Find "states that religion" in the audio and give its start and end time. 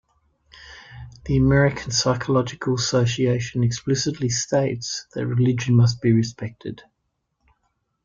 4.29-5.75